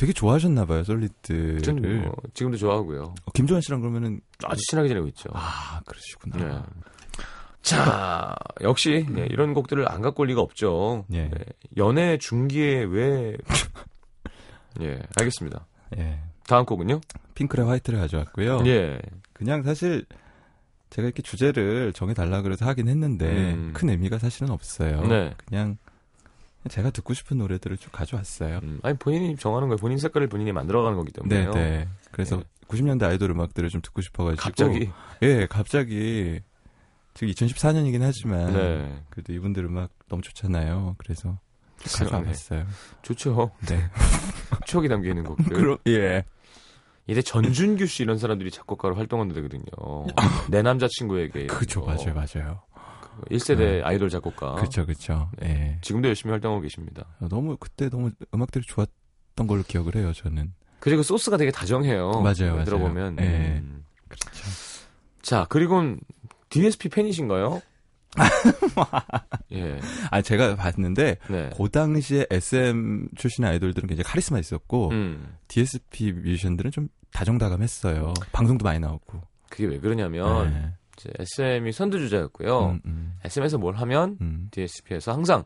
되게 0.00 0.14
좋아하셨나 0.14 0.64
봐요, 0.64 0.82
솔리드를. 0.82 1.60
전 1.60 1.82
뭐, 1.82 2.16
지금도 2.32 2.56
좋아하고요. 2.56 3.02
어, 3.02 3.32
김조한 3.34 3.60
씨랑 3.60 3.82
그러면은 3.82 4.22
아주 4.44 4.62
친하게 4.70 4.88
지내고 4.88 5.06
있죠. 5.08 5.28
아, 5.34 5.82
그러시구나. 5.84 6.36
네. 6.38 6.62
자, 7.60 8.34
역시 8.62 9.04
네, 9.10 9.26
이런 9.28 9.52
곡들을 9.52 9.86
안 9.92 10.00
갖고 10.00 10.22
올 10.22 10.28
리가 10.28 10.40
없죠. 10.40 11.04
예. 11.12 11.28
네, 11.28 11.44
연애 11.76 12.16
중기에 12.16 12.84
왜 12.84 13.36
예, 14.80 15.02
알겠습니다. 15.18 15.66
예. 15.98 16.20
다음 16.46 16.64
곡은요? 16.64 17.02
핑크의 17.34 17.66
화이트를 17.66 17.98
가져왔고요. 17.98 18.62
예. 18.64 18.98
그냥 19.34 19.62
사실 19.62 20.06
제가 20.88 21.08
이렇게 21.08 21.20
주제를 21.20 21.92
정해 21.92 22.14
달라 22.14 22.40
그래서 22.40 22.64
하긴 22.64 22.88
했는데 22.88 23.52
음. 23.52 23.72
큰 23.74 23.90
의미가 23.90 24.18
사실은 24.18 24.48
없어요. 24.48 25.02
네. 25.02 25.34
그냥 25.44 25.76
제가 26.68 26.90
듣고 26.90 27.14
싶은 27.14 27.38
노래들을 27.38 27.78
좀 27.78 27.90
가져왔어요. 27.92 28.60
음, 28.62 28.80
아니 28.82 28.96
본인이 28.96 29.36
정하는 29.36 29.68
거예요. 29.68 29.78
본인 29.78 29.98
색깔을 29.98 30.28
본인이 30.28 30.52
만들어가는 30.52 30.96
거기 30.96 31.12
네, 31.12 31.20
때문에요. 31.20 31.52
네. 31.54 31.88
그래서 32.10 32.38
예. 32.38 32.42
90년대 32.66 33.04
아이돌 33.04 33.30
음악들을 33.30 33.68
좀 33.70 33.80
듣고 33.80 34.00
싶어가지고 34.00 34.42
갑자기 34.42 34.90
예 35.22 35.46
갑자기 35.46 36.40
지금 37.14 37.32
2014년이긴 37.32 38.00
하지만 38.00 38.52
네 38.52 39.02
그래도 39.10 39.32
이분들 39.32 39.64
음악 39.64 39.90
너무 40.08 40.22
좋잖아요. 40.22 40.96
그래서 40.98 41.38
글쎄요, 41.78 42.20
네. 42.20 42.66
좋죠. 43.02 43.50
네. 43.66 43.88
추억이 44.66 44.88
담겨 44.88 45.08
있는 45.08 45.24
곡들. 45.24 45.46
그럼 45.46 45.78
예. 45.88 46.24
이제 47.06 47.22
전준규 47.22 47.86
씨 47.86 48.02
이런 48.04 48.18
사람들이 48.18 48.50
작곡가로 48.50 48.94
활동하는 48.94 49.34
데거든요. 49.34 49.64
내 50.50 50.62
남자친구에게. 50.62 51.46
그죠 51.46 51.80
어, 51.80 51.86
맞아요 51.86 52.14
맞아요. 52.14 52.62
1세대 53.30 53.84
아이돌 53.84 54.08
작곡가. 54.10 54.54
그렇죠 54.54 54.84
그렇죠. 54.86 55.30
예. 55.42 55.78
지금도 55.82 56.08
열심히 56.08 56.30
활동하고 56.30 56.62
계십니다. 56.62 57.06
너무 57.28 57.56
그때 57.58 57.88
너무 57.88 58.10
음악들이 58.34 58.64
좋았던 58.64 59.46
걸로 59.46 59.62
기억을 59.62 59.96
해요 59.96 60.12
저는. 60.12 60.52
그리고 60.80 61.02
소스가 61.02 61.36
되게 61.36 61.50
다정해요. 61.50 62.22
맞아요, 62.22 62.52
맞아요. 62.52 62.64
들어보면. 62.64 63.16
예. 63.20 63.60
음. 63.62 63.84
그렇죠. 64.08 64.44
자, 65.22 65.46
그리고 65.48 65.96
DSP 66.48 66.88
팬이신가요? 66.88 67.60
예. 69.52 69.78
아 70.10 70.20
제가 70.20 70.56
봤는데 70.56 71.18
네. 71.28 71.50
그 71.56 71.68
당시에 71.68 72.26
SM 72.30 73.08
출신의 73.16 73.50
아이돌들은 73.50 73.88
굉장히 73.88 74.04
카리스마 74.04 74.38
있었고 74.40 74.90
음. 74.90 75.36
DSP 75.46 76.12
뮤지션들은 76.12 76.72
좀 76.72 76.88
다정다감했어요. 77.12 78.14
방송도 78.32 78.64
많이 78.64 78.80
나오고. 78.80 79.20
그게 79.48 79.66
왜 79.66 79.78
그러냐면 79.78 80.52
네. 80.52 80.72
이제 81.00 81.10
SM이 81.18 81.72
선두주자였고요. 81.72 82.66
음, 82.70 82.80
음, 82.84 83.18
SM에서 83.24 83.58
뭘 83.58 83.74
하면 83.76 84.18
음. 84.20 84.48
DSP에서 84.50 85.12
항상 85.12 85.44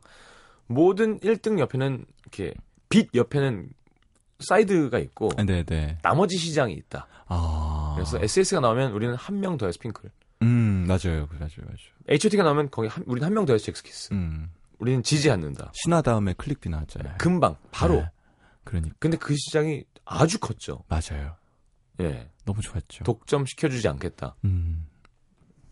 모든 0.67 1.19
1등 1.21 1.59
옆에는 1.59 2.05
이렇게 2.23 2.55
빛 2.89 3.09
옆에는 3.15 3.69
사이드가 4.41 4.99
있고 4.99 5.31
아, 5.37 5.45
네네. 5.45 5.99
나머지 6.03 6.37
시장이 6.37 6.75
있다. 6.75 7.07
아. 7.27 7.93
그래서 7.97 8.19
S.E.S가 8.21 8.61
나오면 8.61 8.93
우리는 8.93 9.15
한 9.15 9.37
명 9.41 9.57
더 9.57 9.67
해서 9.67 9.79
핑클. 9.81 10.11
음, 10.43 10.85
맞아요. 10.89 11.27
그, 11.29 11.35
맞아요, 11.37 11.61
맞아요. 11.61 11.77
H.O.T가 12.09 12.43
나오면 12.43 12.71
거기 12.71 12.89
한, 12.89 13.05
우리는 13.07 13.25
한 13.27 13.33
명 13.33 13.47
더 13.47 13.53
해서 13.55 13.65
젝스키스. 13.65 14.13
음. 14.13 14.51
우리는 14.79 15.03
지지 15.03 15.31
않는다. 15.31 15.71
신화 15.75 16.03
다음에 16.03 16.35
클릭비 16.35 16.69
나왔잖아요. 16.69 17.15
금방 17.19 17.57
바로. 17.71 17.95
네. 17.97 18.11
그러니까. 18.65 18.95
근데 18.99 19.17
그 19.17 19.35
시장이 19.37 19.85
아주 20.05 20.39
컸죠. 20.41 20.83
맞아요. 20.89 21.37
예. 22.01 22.29
너무 22.45 22.61
좋았죠. 22.61 23.05
독점 23.05 23.47
시켜주지 23.47 23.87
않겠다. 23.89 24.35
음. 24.45 24.87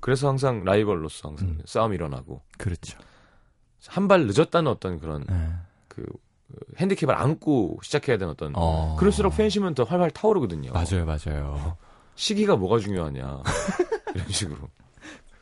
그래서 0.03 0.29
항상 0.29 0.65
라이벌로서 0.65 1.29
항상 1.31 1.49
음. 1.49 1.59
싸움이 1.65 1.95
일어나고 1.95 2.43
그렇죠. 2.59 2.99
한 3.87 4.07
발 4.09 4.27
늦었다는 4.27 4.71
어떤 4.71 4.99
그런 5.01 5.25
네. 5.29 5.53
그 5.89 6.05
핸디캡을 6.77 7.15
안고 7.15 7.79
시작해야 7.83 8.19
되는 8.19 8.31
어떤 8.33 8.53
어. 8.55 8.97
그럴수록 8.99 9.37
팬심은 9.37 9.75
더 9.75 9.85
활활 9.85 10.11
타오르거든요. 10.11 10.71
맞아요, 10.73 11.07
맞아요. 11.07 11.79
시기가 12.15 12.57
뭐가 12.57 12.79
중요하냐 12.79 13.43
이런 14.15 14.29
식으로. 14.29 14.69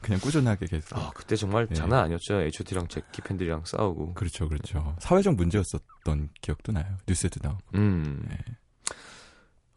그냥 0.00 0.20
꾸준하게 0.20 0.66
계속. 0.66 0.96
아 0.96 1.10
그때 1.14 1.36
정말 1.36 1.66
네. 1.66 1.74
장난 1.74 2.04
아니었죠. 2.04 2.40
H.O.T.랑 2.40 2.88
제키 2.88 3.20
팬들이랑 3.22 3.64
싸우고. 3.64 4.14
그렇죠, 4.14 4.48
그렇죠. 4.48 4.94
사회적 5.00 5.34
문제였었던 5.34 6.30
기억도 6.40 6.72
나요. 6.72 6.86
뉴스에도 7.08 7.40
나오고. 7.42 7.60
음. 7.74 8.24
네. 8.28 8.38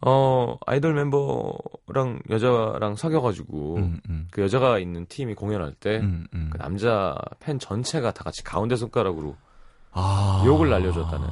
어 0.05 0.57
아이돌 0.65 0.93
멤버랑 0.95 2.19
여자랑 2.29 2.95
사귀어가지고 2.97 3.75
음, 3.77 4.01
음. 4.09 4.27
그 4.31 4.41
여자가 4.41 4.77
있는 4.79 5.05
팀이 5.05 5.33
공연할 5.33 5.73
때. 5.73 5.99
음, 5.99 6.27
음. 6.33 6.49
그 6.51 6.57
남자 6.57 7.15
팬 7.39 7.57
전체가 7.57 8.11
다 8.11 8.23
같이 8.23 8.43
가운데 8.43 8.75
손가락으로 8.75 9.37
아. 9.91 10.43
욕을 10.45 10.69
날려줬다는. 10.69 11.27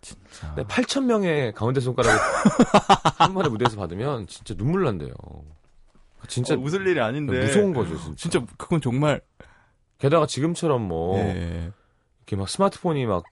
진짜. 0.00 0.54
네, 0.56 0.64
8천 0.64 1.04
명의 1.04 1.52
가운데 1.52 1.80
손가락을 1.80 2.18
한 3.16 3.32
번에 3.32 3.48
무대에서 3.48 3.76
받으면 3.76 4.26
진짜 4.26 4.54
눈물 4.54 4.84
난대요. 4.84 5.14
진짜 6.26 6.54
어, 6.54 6.58
웃을 6.58 6.86
일이 6.86 7.00
아닌데. 7.00 7.42
무서운 7.42 7.72
거죠, 7.72 7.96
진짜. 7.96 8.16
진짜 8.16 8.46
그건 8.58 8.80
정말. 8.80 9.20
게다가 9.98 10.26
지금처럼 10.26 10.82
뭐 10.82 11.16
예. 11.18 11.70
이렇게 12.18 12.36
막 12.36 12.48
스마트폰이 12.48 13.06
막 13.06 13.24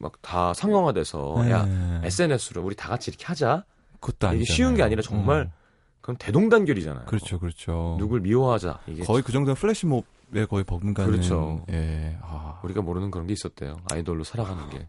막 0.00 0.20
다 0.22 0.52
상용화돼서 0.54 1.50
야 1.50 1.66
예. 2.02 2.06
SNS로 2.06 2.62
우리 2.62 2.74
다 2.74 2.88
같이 2.88 3.10
이렇게 3.10 3.24
하자. 3.26 3.64
그것도 4.00 4.16
이게 4.16 4.26
아니잖아요. 4.28 4.44
쉬운 4.56 4.74
게 4.74 4.82
아니라 4.82 5.02
정말 5.02 5.42
음. 5.42 5.52
그럼 6.00 6.16
대동단결이잖아요. 6.18 7.04
그렇죠, 7.06 7.38
그렇죠. 7.38 7.96
누굴 7.98 8.20
미워하자. 8.20 8.80
이게 8.86 9.04
거의 9.04 9.22
그 9.22 9.32
정도는 9.32 9.54
플래시몹에 9.54 10.46
거의 10.48 10.64
버금가는. 10.64 11.10
그렇죠. 11.10 11.64
예. 11.70 12.16
아. 12.22 12.58
우리가 12.64 12.80
모르는 12.82 13.10
그런 13.10 13.26
게 13.26 13.34
있었대요. 13.34 13.76
아이돌로 13.92 14.24
살아가는 14.24 14.68
게. 14.70 14.88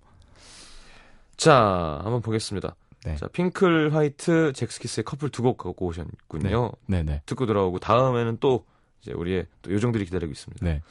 자, 1.36 2.00
한번 2.04 2.22
보겠습니다. 2.22 2.76
네. 3.04 3.16
자, 3.16 3.28
핑클 3.28 3.94
화이트 3.94 4.54
잭스키스의 4.54 5.04
커플 5.04 5.30
두 5.30 5.42
곡 5.44 5.58
갖고 5.58 5.88
오셨군요. 5.88 6.72
네네. 6.86 7.24
듣고 7.26 7.46
돌아오고 7.48 7.80
다음에는 7.80 8.38
또 8.40 8.66
이제 9.02 9.12
우리의 9.12 9.48
또 9.62 9.72
요정들이 9.74 10.06
기다리고 10.06 10.32
있습니다. 10.32 10.64
네. 10.66 10.82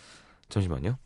잠시만요. 0.49 0.97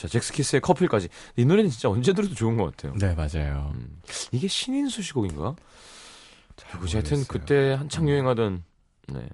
자, 0.00 0.08
잭스키스의 0.08 0.62
커플까지. 0.62 1.08
이 1.36 1.44
노래는 1.44 1.68
진짜 1.68 1.90
언제 1.90 2.14
들어도 2.14 2.34
좋은 2.34 2.56
것 2.56 2.64
같아요. 2.74 2.94
네, 2.96 3.14
맞아요. 3.14 3.70
음. 3.74 4.00
이게 4.32 4.48
신인수 4.48 5.02
씨 5.02 5.12
곡인가? 5.12 5.54
누구지? 6.72 6.96
하여튼. 6.96 7.22
그때 7.28 7.74
한창 7.74 8.08
유행하던 8.08 8.64
네. 9.08 9.28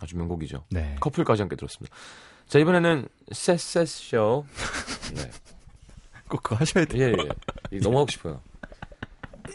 아주 0.00 0.16
명곡이죠. 0.16 0.64
네. 0.70 0.96
커플까지 0.98 1.42
함께 1.42 1.54
들었습니다. 1.54 1.94
자, 2.48 2.58
이번에는 2.58 3.06
셋셋쇼. 3.30 4.46
네. 5.14 5.30
꼭 6.28 6.42
그거 6.42 6.56
하셔야 6.56 6.84
돼요. 6.84 7.10
예, 7.10 7.14
예. 7.70 7.78
너무 7.78 7.98
하고 7.98 8.10
싶어요. 8.10 8.42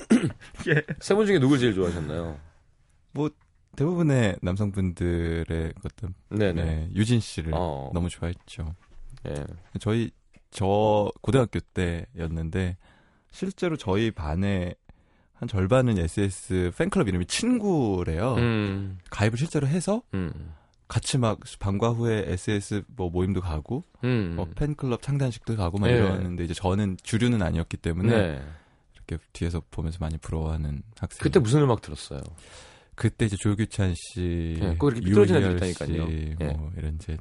예. 0.69 0.81
세 1.01 1.15
분 1.15 1.25
중에 1.25 1.37
누굴 1.37 1.59
제일 1.59 1.73
좋아하셨나요? 1.73 2.39
대부분의 3.75 4.37
남성분들의 4.41 5.73
어떤 5.83 6.13
네네. 6.29 6.63
네, 6.63 6.89
유진 6.93 7.19
씨를 7.19 7.51
어. 7.55 7.89
너무 7.93 8.07
좋아했죠. 8.07 8.73
예. 9.27 9.45
저희 9.79 10.11
저 10.51 11.11
고등학교 11.21 11.59
때였는데 11.59 12.77
실제로 13.31 13.75
저희 13.75 14.11
반에 14.11 14.75
한 15.33 15.47
절반은 15.47 15.97
SS 15.97 16.71
팬클럽 16.77 17.07
이름이 17.07 17.25
친구래요. 17.25 18.35
음. 18.35 18.99
가입을 19.09 19.37
실제로 19.37 19.67
해서 19.67 20.03
음. 20.13 20.53
같이 20.87 21.17
막 21.17 21.39
방과 21.59 21.89
후에 21.89 22.25
SS 22.27 22.83
뭐 22.95 23.09
모임도 23.09 23.41
가고 23.41 23.83
음. 24.03 24.33
뭐 24.35 24.47
팬클럽 24.55 25.01
창단식도 25.01 25.55
가고 25.55 25.79
막 25.79 25.87
네. 25.87 25.95
이러는데 25.95 26.43
이제 26.43 26.53
저는 26.53 26.97
주류는 27.01 27.41
아니었기 27.41 27.77
때문에 27.77 28.09
네. 28.09 28.41
이렇게 28.93 29.17
뒤에서 29.33 29.61
보면서 29.71 29.97
많이 29.99 30.17
부러워하는 30.17 30.83
학생. 30.99 31.19
그때 31.19 31.39
무슨 31.39 31.63
음악 31.63 31.81
들었어요? 31.81 32.21
그때 32.95 33.25
이제 33.25 33.35
조규찬 33.35 33.95
씨, 33.95 34.59
예, 34.61 34.75
꼭 34.75 34.89
이렇게 34.91 35.05
삐뚤어진 35.05 35.35
애들 35.37 35.55
있다니까요. 35.55 36.05
뭐 36.39 36.71
이런 36.77 36.95
이제 36.95 37.17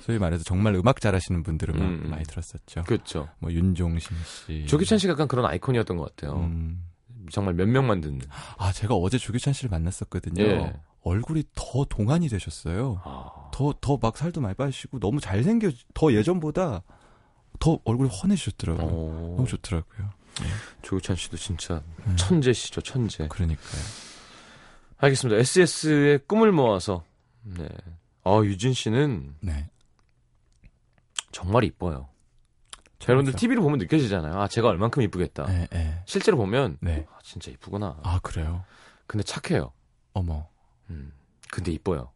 소위 0.00 0.18
말해서 0.18 0.44
정말 0.44 0.74
음악 0.74 1.00
잘하시는 1.00 1.42
분들 1.42 1.70
음악 1.70 1.82
음, 1.82 2.02
음. 2.04 2.10
많이 2.10 2.24
들었었죠. 2.24 2.84
그렇죠. 2.84 3.28
뭐 3.38 3.52
윤종신 3.52 4.16
씨, 4.24 4.66
조기찬 4.66 4.98
씨가 4.98 5.12
약간 5.12 5.28
그런 5.28 5.44
아이콘이었던 5.46 5.96
것 5.96 6.14
같아요. 6.14 6.38
음. 6.38 6.84
정말 7.30 7.54
몇 7.54 7.66
명만 7.68 8.00
듣는. 8.00 8.20
아 8.56 8.72
제가 8.72 8.94
어제 8.94 9.18
조규찬 9.18 9.52
씨를 9.52 9.70
만났었거든요. 9.70 10.42
예. 10.42 10.72
얼굴이 11.02 11.44
더 11.54 11.84
동안이 11.84 12.28
되셨어요. 12.28 13.00
아. 13.04 13.50
더더 13.52 13.98
막 14.00 14.16
살도 14.16 14.40
많이 14.40 14.54
빠지시고 14.54 15.00
너무 15.00 15.20
잘생겨 15.20 15.70
더 15.94 16.12
예전보다 16.12 16.82
더 17.58 17.78
얼굴이 17.84 18.10
환해지셨더라고요. 18.12 18.86
어. 18.86 19.34
너무 19.36 19.46
좋더라고요. 19.46 20.10
조기찬 20.82 21.16
씨도 21.16 21.36
진짜 21.36 21.82
음. 22.06 22.16
천재시죠, 22.16 22.80
천재. 22.80 23.28
그러니까요. 23.28 23.82
알겠습니다. 24.98 25.38
SS의 25.40 26.20
꿈을 26.26 26.52
모아서. 26.52 27.04
네. 27.42 27.68
아, 28.24 28.40
유진 28.44 28.72
씨는 28.72 29.34
네. 29.40 29.68
정말 31.32 31.64
이뻐요. 31.64 32.08
자, 32.98 33.12
여러분들. 33.12 33.34
TV로 33.38 33.62
보면 33.62 33.78
느껴지잖아요. 33.78 34.38
아, 34.38 34.46
제가 34.48 34.68
얼만큼 34.68 35.02
이쁘겠다. 35.02 35.46
네, 35.46 35.66
네. 35.70 36.02
실제로 36.06 36.36
보면 36.36 36.76
네. 36.80 37.06
아, 37.10 37.18
진짜 37.22 37.50
이쁘구나. 37.50 37.98
아 38.02 38.18
그래요. 38.22 38.64
근데 39.06 39.22
착해요. 39.24 39.72
어머 40.12 40.46
음. 40.90 41.12
근데 41.50 41.72
이뻐요. 41.72 42.10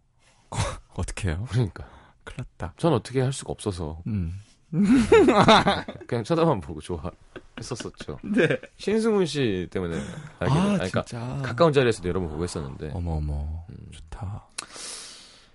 어떡해요? 0.95 1.47
그러니까. 1.51 1.85
큰일 2.25 2.37
났다. 2.59 2.75
전 2.77 2.93
어떻게 2.93 3.21
할 3.21 3.33
수가 3.33 3.53
없어서 3.53 4.01
음. 4.07 4.41
그냥 6.07 6.25
쳐다만 6.25 6.61
보고 6.61 6.81
좋아했었었죠. 6.81 8.19
네. 8.25 8.49
신승훈 8.77 9.27
씨 9.27 9.69
때문에 9.71 9.97
알게 10.39 10.53
아 10.53 10.55
된- 10.55 10.57
아니, 10.63 10.75
그러니까 10.77 11.05
진짜. 11.05 11.41
가까운 11.43 11.73
자리에서도 11.73 12.09
여러 12.09 12.21
번 12.21 12.29
보고 12.31 12.43
했었는데. 12.43 12.91
어머 12.95 13.13
어머 13.13 13.65
음. 13.71 13.89
좋다. 13.93 14.47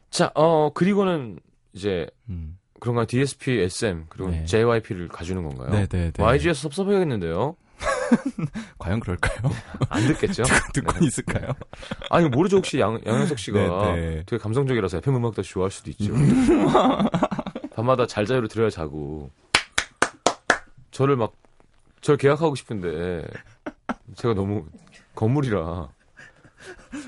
자, 0.09 0.31
어 0.35 0.71
그리고는 0.73 1.39
이제 1.73 2.07
음. 2.29 2.57
그런가 2.79 3.05
DSP, 3.05 3.59
SM 3.61 4.05
그리고 4.09 4.31
네. 4.31 4.45
JYP를 4.45 5.07
가주는 5.09 5.41
건가요? 5.43 5.69
네 5.71 5.87
네 5.87 6.11
네. 6.11 6.23
YG에서 6.23 6.61
섭섭해야겠는데요. 6.61 7.55
과연 8.79 8.99
그럴까요? 8.99 9.51
안 9.89 10.05
듣겠죠? 10.07 10.43
듣고 10.73 10.91
네. 10.99 11.05
있을까요? 11.07 11.51
아니 12.09 12.27
모르죠 12.27 12.57
혹시 12.57 12.79
양, 12.79 12.99
양현석 13.05 13.39
씨가 13.39 13.59
네, 13.59 13.95
네. 13.95 14.23
되게 14.25 14.37
감성적이라서 14.37 14.97
FM 14.97 15.15
음악 15.17 15.35
도 15.35 15.41
좋아할 15.41 15.71
수도 15.71 15.89
있죠. 15.91 16.13
밤마다 17.75 18.05
잘 18.07 18.25
자요로 18.25 18.47
들어야 18.49 18.69
자고 18.69 19.29
저를 20.91 21.15
막 21.15 21.33
저를 22.01 22.17
계약하고 22.17 22.55
싶은데 22.55 23.23
제가 24.15 24.33
너무 24.33 24.65
건물이라 25.15 25.87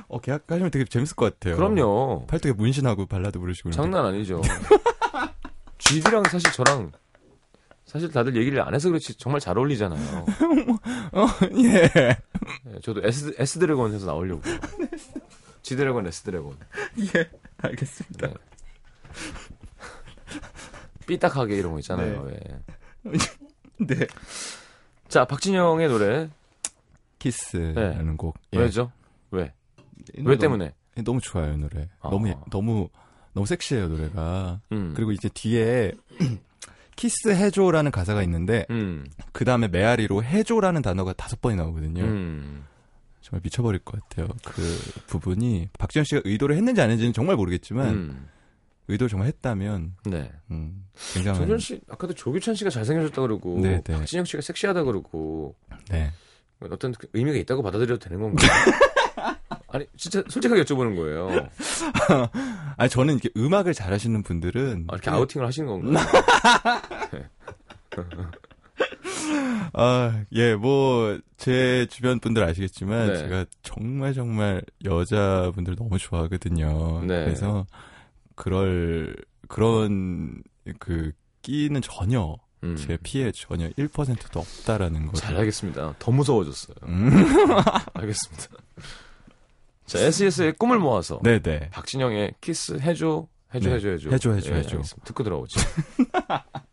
어 0.07 0.19
계약하시면 0.21 0.71
되게 0.71 0.85
재밌을 0.85 1.15
것 1.17 1.33
같아요. 1.33 1.57
그럼요 1.57 2.25
팔뚝에 2.27 2.53
문신하고 2.53 3.05
발라드 3.07 3.39
부르시고. 3.39 3.71
장난 3.71 4.05
아니죠. 4.05 4.41
GD랑 5.81 6.23
사실 6.25 6.51
저랑 6.51 6.91
사실 7.85 8.09
다들 8.11 8.35
얘기를 8.37 8.61
안 8.61 8.73
해서 8.73 8.89
그렇지 8.89 9.15
정말 9.17 9.41
잘 9.41 9.57
어울리잖아요. 9.57 10.25
어, 11.11 11.27
예. 11.57 11.89
네, 12.63 12.79
저도 12.81 13.01
S 13.05 13.35
S 13.37 13.59
드래곤 13.59 13.93
해서 13.93 14.05
나오려고. 14.05 14.41
G 15.61 15.75
드래곤, 15.75 16.07
S 16.07 16.23
드래곤. 16.23 16.57
예. 17.15 17.29
알겠습니다. 17.57 18.27
네. 18.27 18.33
삐딱하게 21.05 21.57
이런 21.57 21.73
거 21.73 21.79
있잖아요. 21.79 22.21
왜. 22.21 22.39
네. 23.77 24.07
자, 25.09 25.25
박진영의 25.25 25.89
노래. 25.89 26.29
키스라는 27.19 28.15
곡. 28.17 28.37
예. 28.53 28.59
왜죠? 28.59 28.91
왜? 29.31 29.53
이왜 30.13 30.23
노래 30.23 30.37
때문에? 30.37 30.73
너무, 30.95 31.03
너무 31.03 31.21
좋아요, 31.21 31.53
이 31.53 31.57
노래. 31.57 31.89
아. 31.99 32.09
너무 32.09 32.29
예- 32.29 32.37
너무 32.49 32.89
너무 33.33 33.45
섹시해요, 33.45 33.87
노래가. 33.87 34.61
음. 34.71 34.93
그리고 34.95 35.11
이제 35.11 35.29
뒤에 35.33 35.93
키스 36.95 37.29
해줘라는 37.29 37.91
가사가 37.91 38.21
있는데 38.23 38.65
음. 38.69 39.05
그 39.31 39.45
다음에 39.45 39.67
메아리로 39.67 40.23
해줘라는 40.23 40.81
단어가 40.81 41.13
다섯 41.13 41.41
번이 41.41 41.55
나오거든요. 41.55 42.03
음. 42.03 42.65
정말 43.21 43.41
미쳐버릴 43.43 43.79
것 43.81 44.01
같아요. 44.01 44.27
그 44.43 44.61
부분이 45.07 45.69
박진영 45.77 46.05
씨가 46.05 46.21
의도를 46.25 46.57
했는지 46.57 46.81
안 46.81 46.89
했는지는 46.89 47.13
정말 47.13 47.35
모르겠지만 47.35 47.89
음. 47.89 48.27
의도를 48.87 49.09
정말 49.09 49.27
했다면 49.29 49.95
네. 50.05 50.31
음, 50.51 50.85
굉장한 51.13 51.45
조현 51.45 51.59
씨, 51.59 51.79
아까도 51.89 52.13
조규찬 52.13 52.55
씨가 52.55 52.69
잘생겨졌다 52.69 53.21
그러고, 53.21 53.59
네, 53.61 53.81
네. 53.81 53.93
박진영 53.93 54.25
씨가 54.25 54.41
섹시하다 54.41 54.83
그러고, 54.83 55.55
네. 55.89 56.11
어떤 56.59 56.91
그 56.91 57.07
의미가 57.13 57.37
있다고 57.39 57.63
받아들여도 57.63 57.99
되는 57.99 58.21
건가요? 58.21 58.51
아니, 59.73 59.85
진짜 59.97 60.21
솔직하게 60.27 60.63
여쭤보는 60.63 60.95
거예요. 60.95 61.29
아니 62.77 62.89
저는 62.89 63.15
이렇게 63.15 63.29
음악을 63.37 63.73
잘하시는 63.73 64.21
분들은 64.23 64.85
아, 64.89 64.93
이렇게 64.95 65.05
그냥- 65.05 65.19
아우팅을 65.19 65.47
하시는 65.47 65.67
건가요? 65.67 66.05
아, 69.73 70.23
예, 70.33 70.55
뭐, 70.55 71.17
제 71.37 71.85
주변 71.89 72.19
분들 72.19 72.43
아시겠지만, 72.43 73.07
네. 73.07 73.17
제가 73.19 73.45
정말 73.63 74.13
정말 74.13 74.61
여자분들 74.83 75.75
너무 75.75 75.97
좋아하거든요. 75.97 77.01
네. 77.05 77.25
그래서, 77.25 77.65
그럴, 78.35 79.15
그런, 79.47 80.41
그, 80.79 81.11
끼는 81.41 81.81
전혀, 81.81 82.35
음. 82.63 82.75
제 82.75 82.97
피해 83.01 83.31
전혀 83.31 83.69
1%도 83.69 84.39
없다라는 84.39 85.07
거. 85.07 85.13
잘 85.13 85.35
알겠습니다. 85.37 85.95
더 85.99 86.11
무서워졌어요. 86.11 86.75
음. 86.87 87.09
알겠습니다. 87.93 88.47
자, 89.85 89.99
SES의 89.99 90.53
꿈을 90.53 90.79
모아서 90.79 91.19
네네. 91.23 91.69
박진영의 91.71 92.35
키스 92.41 92.79
해줘 92.79 93.27
해줘 93.53 93.69
네. 93.69 93.75
해줘 93.75 93.89
해줘 93.89 94.09
해줘, 94.09 94.31
해줘, 94.33 94.51
예, 94.53 94.57
해줘. 94.59 94.75
알겠습니다. 94.77 95.05
듣고 95.05 95.23
들어오죠. 95.23 95.59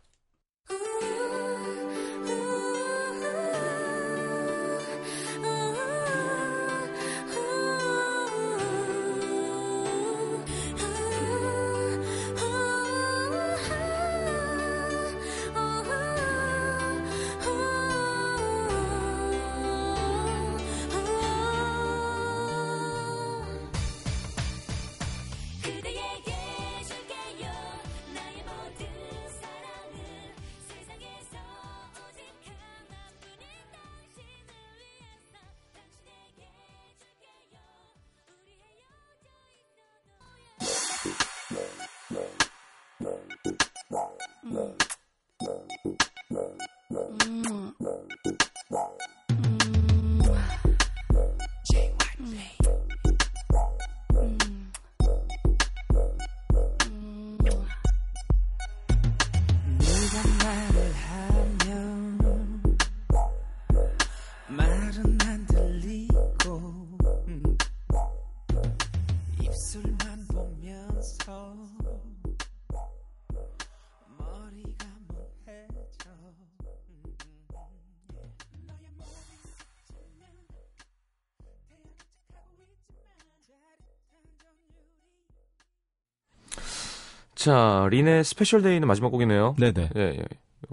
자, 87.39 87.87
린의 87.89 88.25
Special 88.25 88.61
Day는 88.61 88.85
마지막 88.85 89.11
곡이네요. 89.11 89.55
네네. 89.57 89.91
예, 89.95 90.01
예. 90.01 90.23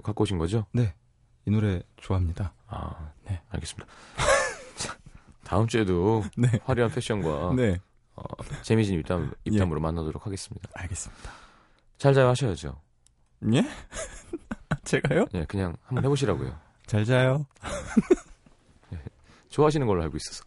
갖고 0.03 0.23
오신 0.23 0.37
거죠? 0.37 0.65
이 1.45 1.49
노래 1.49 1.81
좋아합니다. 1.95 2.51
아, 2.67 3.13
네. 3.23 3.41
알겠습니다. 3.51 3.87
자, 4.75 4.97
다음 5.45 5.67
주에도 5.67 6.25
네. 6.35 6.59
화려한 6.65 6.91
패션과 6.91 7.53
네. 7.55 7.79
어, 8.17 8.23
재미진 8.63 8.99
입담, 8.99 9.27
예. 9.27 9.31
입담으로 9.45 9.79
만나도록 9.79 10.25
하겠습니다. 10.25 10.69
알겠습니다. 10.73 11.31
잘 11.99 12.13
자요 12.13 12.27
하셔야죠. 12.27 12.81
예? 13.53 13.63
제가요? 14.83 15.23
예, 15.35 15.45
그냥 15.45 15.77
한번 15.83 16.03
해보시라고요. 16.03 16.53
잘 16.85 17.05
자요. 17.05 17.45
좋아하시는 19.47 19.87
걸로 19.87 20.03
알고 20.03 20.17
있어서. 20.17 20.43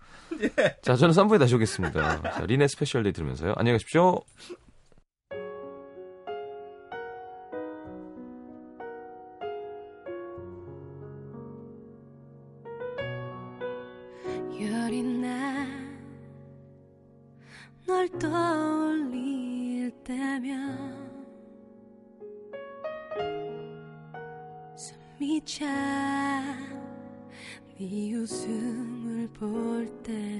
자, 0.82 0.96
저는 0.96 1.14
3부에 1.14 1.38
다시 1.38 1.54
오겠습니다. 1.54 2.22
자, 2.30 2.44
린의 2.44 2.68
Special 2.68 3.04
Day 3.04 3.12
들으면서요. 3.12 3.54
안녕히 3.56 3.76
가십시오. 3.76 4.20
여린 14.60 15.22
날널 17.86 18.08
떠올릴 18.18 19.90
때면 20.04 21.00
숨이 24.76 25.44
차 25.44 26.30
네 27.82 28.12
웃음을 28.14 29.26
볼때 29.28 30.39